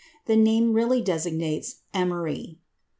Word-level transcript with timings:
The 0.25 0.35
name 0.35 0.73
really 0.73 0.99
designates 0.99 1.81
"emery." 1.93 2.57